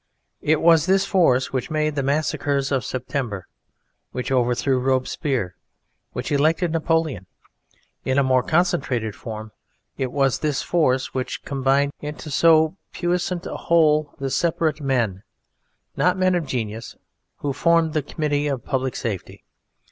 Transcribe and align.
It 0.41 0.61
was 0.61 0.87
this 0.87 1.05
force 1.05 1.53
which 1.53 1.69
made 1.69 1.93
the 1.93 2.01
massacres 2.01 2.71
of 2.71 2.83
September, 2.83 3.47
which 4.11 4.31
overthrew 4.31 4.79
Robespierre, 4.79 5.55
which 6.13 6.31
elected 6.31 6.71
Napoleon. 6.71 7.27
In 8.03 8.17
a 8.17 8.23
more 8.23 8.41
concentrated 8.41 9.15
form, 9.15 9.51
it 9.99 10.11
was 10.11 10.39
this 10.39 10.63
force 10.63 11.13
which 11.13 11.43
combined 11.45 11.91
into 11.99 12.31
so 12.31 12.77
puissant 12.91 13.45
a 13.45 13.55
whole 13.55 14.15
the 14.17 14.31
separate 14.31 14.81
men 14.81 15.21
not 15.95 16.17
men 16.17 16.33
of 16.33 16.47
genius 16.47 16.95
who 17.37 17.53
formed 17.53 17.93
the 17.93 18.01
Committee 18.01 18.47
of 18.47 18.65
Public 18.65 18.95
Safety. 18.95 19.43